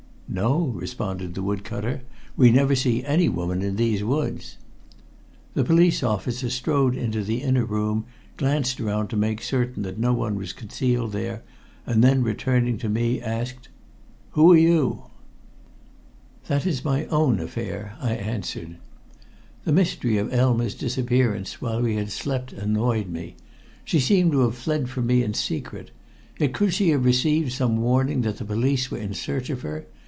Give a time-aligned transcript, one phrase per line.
[0.33, 2.03] "No," responded the wood cutter.
[2.37, 4.55] "We never see any woman out in these woods."
[5.55, 8.05] The police officer strode into the inner room,
[8.37, 11.43] glanced around to make certain that no one was concealed there,
[11.85, 13.67] and then returning to me asked,
[14.29, 15.01] "Who are you?"
[16.47, 18.77] "That is my own affair," I answered.
[19.65, 23.35] The mystery of Elma's disappearance while we had slept annoyed me.
[23.83, 25.91] She seemed to have fled from me in secret.
[26.39, 29.87] Yet could she have received some warning that the police were in search of her?